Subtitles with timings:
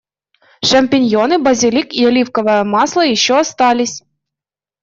[0.69, 3.95] Шампиньоны, базилик, и оливковое масло ещё остались.